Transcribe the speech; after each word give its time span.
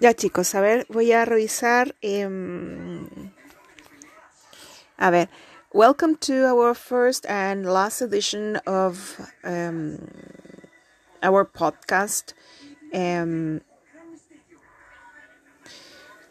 Ya 0.00 0.12
chicos, 0.12 0.54
a 0.54 0.60
ver, 0.60 0.86
voy 0.88 1.12
a 1.12 1.24
revisar. 1.24 1.94
Um, 2.02 3.32
a 4.98 5.10
ver, 5.10 5.28
welcome 5.72 6.16
to 6.16 6.46
our 6.46 6.74
first 6.74 7.24
and 7.26 7.64
last 7.64 8.02
edition 8.02 8.56
of 8.66 9.20
um, 9.44 9.98
our 11.22 11.44
podcast, 11.44 12.32
um, 12.92 13.60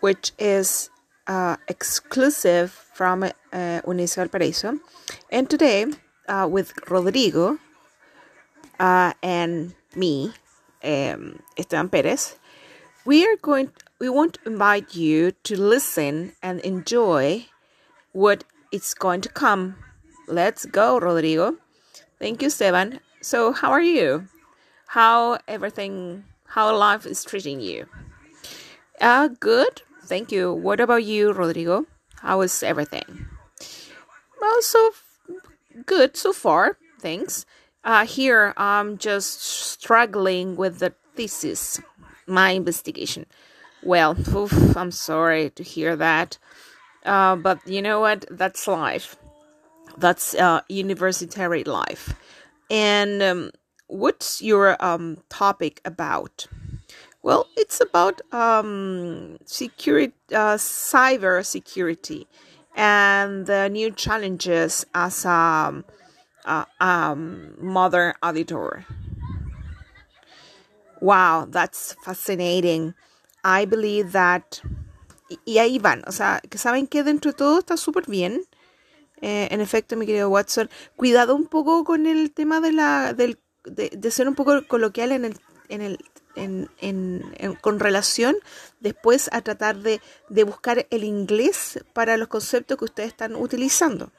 which 0.00 0.32
is 0.38 0.88
uh, 1.26 1.56
exclusive 1.68 2.70
from 2.72 3.24
uh, 3.24 3.30
Unicio 3.52 4.26
Valparaíso. 4.26 4.80
And 5.30 5.50
today, 5.50 5.84
uh, 6.28 6.48
with 6.50 6.72
Rodrigo 6.88 7.58
uh, 8.80 9.12
and 9.22 9.74
me, 9.94 10.32
um, 10.82 11.42
Esteban 11.58 11.90
Perez, 11.90 12.36
we 13.04 13.26
are 13.26 13.36
going 13.36 13.70
we 13.98 14.08
want 14.08 14.34
to 14.34 14.50
invite 14.50 14.94
you 14.94 15.32
to 15.44 15.60
listen 15.60 16.32
and 16.42 16.60
enjoy 16.60 17.46
what 18.12 18.44
is 18.72 18.94
going 18.94 19.20
to 19.20 19.28
come. 19.28 19.76
Let's 20.26 20.64
go, 20.64 20.98
Rodrigo. 20.98 21.56
Thank 22.18 22.40
you, 22.40 22.48
Esteban. 22.48 23.00
So, 23.20 23.52
how 23.52 23.70
are 23.70 23.82
you? 23.82 24.28
How 24.86 25.38
everything, 25.46 26.24
how 26.46 26.74
life 26.74 27.04
is 27.04 27.24
treating 27.24 27.60
you? 27.60 27.86
Uh, 29.00 29.28
good. 29.28 29.82
Thank 30.04 30.32
you. 30.32 30.52
What 30.52 30.80
about 30.80 31.04
you, 31.04 31.32
Rodrigo? 31.32 31.86
How 32.22 32.40
is 32.40 32.62
everything? 32.62 33.26
Well, 34.40 34.62
so 34.62 34.90
good 35.86 36.16
so 36.16 36.32
far. 36.32 36.78
Thanks. 37.00 37.44
Uh, 37.84 38.06
here 38.06 38.52
I'm 38.56 38.98
just 38.98 39.42
struggling 39.42 40.56
with 40.56 40.78
the 40.78 40.94
thesis 41.14 41.80
my 42.30 42.50
investigation. 42.50 43.26
Well, 43.82 44.16
oof, 44.34 44.76
I'm 44.76 44.90
sorry 44.90 45.50
to 45.50 45.62
hear 45.62 45.96
that. 45.96 46.38
Uh, 47.04 47.36
but 47.36 47.66
you 47.66 47.82
know 47.82 48.00
what? 48.00 48.24
That's 48.30 48.66
life. 48.68 49.16
That's 49.96 50.34
uh, 50.34 50.60
university 50.68 51.64
life. 51.64 52.14
And 52.70 53.22
um, 53.22 53.50
what's 53.88 54.40
your 54.40 54.82
um, 54.84 55.18
topic 55.28 55.80
about? 55.84 56.46
Well, 57.22 57.46
it's 57.56 57.80
about 57.80 58.20
um, 58.32 59.38
security, 59.44 60.14
uh, 60.32 60.56
cyber 60.56 61.44
security, 61.44 62.26
and 62.74 63.46
the 63.46 63.68
new 63.68 63.90
challenges 63.90 64.86
as 64.94 65.24
a, 65.24 65.84
a 66.46 66.66
um, 66.80 67.54
modern 67.60 68.14
auditor. 68.22 68.86
Wow, 71.00 71.46
that's 71.50 71.96
fascinating. 72.02 72.94
I 73.44 73.66
believe 73.66 74.12
that. 74.12 74.44
Y, 75.44 75.58
ahí 75.58 75.78
van, 75.78 76.02
o 76.06 76.12
sea, 76.12 76.40
que 76.48 76.58
saben 76.58 76.86
que 76.86 77.04
dentro 77.04 77.30
de 77.30 77.36
todo 77.36 77.60
está 77.60 77.76
súper 77.76 78.06
bien. 78.06 78.42
Eh, 79.22 79.48
en 79.50 79.60
efecto, 79.60 79.96
mi 79.96 80.06
querido 80.06 80.28
Watson, 80.28 80.68
cuidado 80.96 81.34
un 81.34 81.46
poco 81.46 81.84
con 81.84 82.06
el 82.06 82.32
tema 82.32 82.60
de 82.60 82.72
la 82.72 83.12
del, 83.14 83.38
de, 83.64 84.10
ser 84.10 84.28
un 84.28 84.34
poco 84.34 84.66
coloquial 84.66 85.12
en 85.12 85.26
el, 85.26 85.38
en 85.68 85.82
el 85.82 85.98
en, 86.36 86.70
en, 86.78 87.22
en, 87.38 87.54
con 87.54 87.80
relación 87.80 88.36
después 88.80 89.28
a 89.32 89.42
tratar 89.42 89.76
de, 89.78 90.00
de 90.28 90.44
buscar 90.44 90.86
el 90.90 91.04
inglés 91.04 91.80
para 91.92 92.16
los 92.16 92.28
conceptos 92.28 92.78
que 92.78 92.84
ustedes 92.84 93.08
están 93.08 93.34
utilizando. 93.36 94.10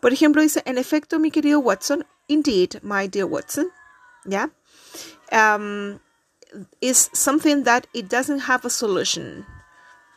Por 0.00 0.12
ejemplo, 0.12 0.42
dice, 0.42 0.62
en 0.64 0.78
efecto, 0.78 1.18
mi 1.18 1.30
querido 1.30 1.60
Watson, 1.60 2.06
indeed, 2.28 2.80
my 2.82 3.08
dear 3.08 3.26
Watson, 3.26 3.68
¿ya? 4.28 4.52
um, 5.32 5.98
is 6.80 7.10
something 7.12 7.64
that 7.64 7.86
it 7.92 8.08
doesn't 8.08 8.40
have 8.40 8.64
a 8.64 8.70
solution. 8.70 9.46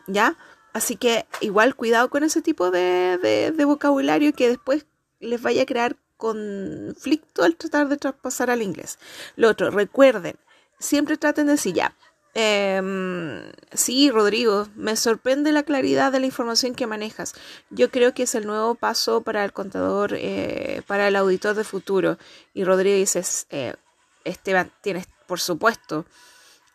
¿Ya? 0.07 0.37
Así 0.73 0.95
que 0.95 1.25
igual 1.41 1.75
cuidado 1.75 2.09
con 2.09 2.23
ese 2.23 2.41
tipo 2.41 2.71
de, 2.71 3.17
de, 3.55 3.65
vocabulario 3.65 4.33
que 4.33 4.47
después 4.47 4.85
les 5.19 5.41
vaya 5.41 5.63
a 5.63 5.65
crear 5.65 5.97
conflicto 6.17 7.43
al 7.43 7.55
tratar 7.55 7.89
de 7.89 7.97
traspasar 7.97 8.49
al 8.49 8.61
inglés. 8.61 8.97
Lo 9.35 9.49
otro, 9.49 9.69
recuerden, 9.69 10.35
siempre 10.79 11.17
traten 11.17 11.47
de 11.47 11.53
decir 11.53 11.73
ya. 11.73 11.95
Eh, 12.33 13.51
sí, 13.73 14.09
Rodrigo, 14.09 14.69
me 14.75 14.95
sorprende 14.95 15.51
la 15.51 15.63
claridad 15.63 16.13
de 16.13 16.21
la 16.21 16.25
información 16.25 16.73
que 16.73 16.87
manejas. 16.87 17.33
Yo 17.69 17.91
creo 17.91 18.13
que 18.13 18.23
es 18.23 18.35
el 18.35 18.47
nuevo 18.47 18.75
paso 18.75 19.21
para 19.21 19.43
el 19.43 19.51
contador, 19.51 20.13
eh, 20.13 20.81
para 20.87 21.09
el 21.09 21.17
auditor 21.17 21.55
de 21.55 21.65
futuro. 21.65 22.17
Y 22.53 22.63
Rodrigo 22.63 22.95
dice, 22.95 23.21
eh, 23.49 23.75
Esteban, 24.23 24.71
tienes, 24.81 25.07
por 25.27 25.39
supuesto. 25.39 26.05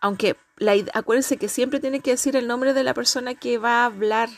Aunque 0.00 0.36
la, 0.56 0.74
acuérdense 0.94 1.36
que 1.36 1.48
siempre 1.48 1.80
tiene 1.80 2.00
que 2.00 2.12
decir 2.12 2.36
el 2.36 2.46
nombre 2.46 2.74
de 2.74 2.84
la 2.84 2.94
persona 2.94 3.34
que 3.34 3.58
va 3.58 3.82
a 3.82 3.86
hablar, 3.86 4.28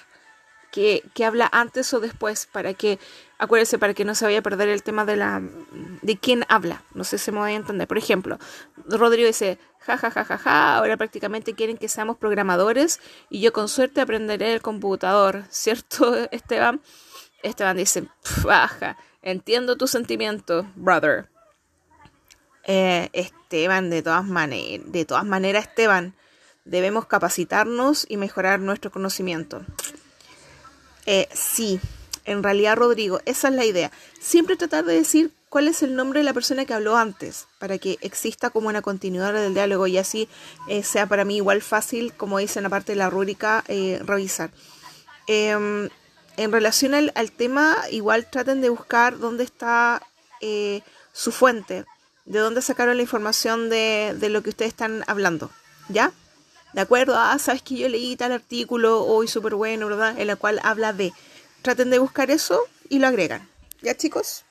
que, 0.70 1.02
que 1.14 1.24
habla 1.24 1.48
antes 1.52 1.92
o 1.94 2.00
después, 2.00 2.46
para 2.46 2.74
que, 2.74 2.98
acuérdense, 3.38 3.78
para 3.78 3.94
que 3.94 4.04
no 4.04 4.14
se 4.14 4.24
vaya 4.24 4.40
a 4.40 4.42
perder 4.42 4.68
el 4.68 4.82
tema 4.82 5.04
de 5.04 5.16
la 5.16 5.42
de 6.02 6.16
quién 6.18 6.44
habla. 6.48 6.82
No 6.94 7.04
sé 7.04 7.18
si 7.18 7.32
me 7.32 7.38
voy 7.38 7.52
a 7.52 7.56
entender. 7.56 7.88
Por 7.88 7.98
ejemplo, 7.98 8.38
Rodrigo 8.86 9.26
dice, 9.26 9.58
ja, 9.80 9.96
ja, 9.96 10.10
ja, 10.10 10.24
ja, 10.24 10.38
ja, 10.38 10.76
ahora 10.76 10.96
prácticamente 10.96 11.54
quieren 11.54 11.78
que 11.78 11.88
seamos 11.88 12.16
programadores 12.16 13.00
y 13.30 13.40
yo 13.40 13.52
con 13.52 13.68
suerte 13.68 14.00
aprenderé 14.00 14.52
el 14.52 14.62
computador, 14.62 15.44
¿cierto, 15.50 16.14
Esteban? 16.30 16.80
Esteban 17.42 17.76
dice, 17.76 18.04
baja, 18.42 18.96
entiendo 19.22 19.76
tu 19.76 19.86
sentimiento, 19.86 20.66
brother. 20.74 21.28
Eh, 22.70 23.08
Esteban, 23.14 23.88
de 23.88 24.02
todas, 24.02 24.26
maneras, 24.26 24.92
de 24.92 25.04
todas 25.06 25.24
maneras, 25.24 25.66
Esteban, 25.66 26.12
debemos 26.66 27.06
capacitarnos 27.06 28.04
y 28.10 28.18
mejorar 28.18 28.60
nuestro 28.60 28.92
conocimiento. 28.92 29.62
Eh, 31.06 31.28
sí, 31.32 31.80
en 32.26 32.42
realidad, 32.42 32.76
Rodrigo, 32.76 33.20
esa 33.24 33.48
es 33.48 33.54
la 33.54 33.64
idea. 33.64 33.90
Siempre 34.20 34.56
tratar 34.56 34.84
de 34.84 34.92
decir 34.92 35.32
cuál 35.48 35.66
es 35.66 35.82
el 35.82 35.96
nombre 35.96 36.20
de 36.20 36.24
la 36.24 36.34
persona 36.34 36.66
que 36.66 36.74
habló 36.74 36.98
antes, 36.98 37.46
para 37.58 37.78
que 37.78 37.96
exista 38.02 38.50
como 38.50 38.68
una 38.68 38.82
continuidad 38.82 39.32
del 39.32 39.54
diálogo 39.54 39.86
y 39.86 39.96
así 39.96 40.28
eh, 40.68 40.82
sea 40.82 41.06
para 41.06 41.24
mí 41.24 41.36
igual 41.36 41.62
fácil, 41.62 42.12
como 42.12 42.36
dice 42.36 42.58
en 42.58 42.64
la 42.64 42.68
parte 42.68 42.92
de 42.92 42.96
la 42.96 43.08
rúbrica, 43.08 43.64
eh, 43.68 43.98
revisar. 44.04 44.50
Em, 45.26 45.88
en 46.36 46.52
relación 46.52 46.92
al, 46.92 47.12
al, 47.14 47.32
tema, 47.32 47.78
igual 47.90 48.28
traten 48.30 48.60
de 48.60 48.68
buscar 48.68 49.18
dónde 49.18 49.44
está 49.44 50.02
eh, 50.42 50.82
su 51.14 51.32
fuente 51.32 51.86
de 52.28 52.38
dónde 52.38 52.62
sacaron 52.62 52.96
la 52.96 53.02
información 53.02 53.70
de, 53.70 54.14
de 54.18 54.28
lo 54.28 54.42
que 54.42 54.50
ustedes 54.50 54.70
están 54.70 55.02
hablando, 55.06 55.50
¿ya? 55.88 56.12
¿De 56.74 56.82
acuerdo? 56.82 57.14
Ah, 57.16 57.38
sabes 57.38 57.62
que 57.62 57.76
yo 57.76 57.88
leí 57.88 58.16
tal 58.16 58.32
artículo 58.32 59.04
hoy 59.04 59.26
súper 59.26 59.54
bueno, 59.54 59.86
¿verdad? 59.86 60.18
En 60.18 60.28
el 60.28 60.36
cual 60.36 60.60
habla 60.62 60.92
de. 60.92 61.12
Traten 61.62 61.90
de 61.90 61.98
buscar 61.98 62.30
eso 62.30 62.60
y 62.88 62.98
lo 62.98 63.06
agregan. 63.06 63.48
¿Ya, 63.80 63.96
chicos? 63.96 64.44